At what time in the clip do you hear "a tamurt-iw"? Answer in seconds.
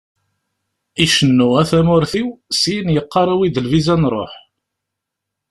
1.61-2.29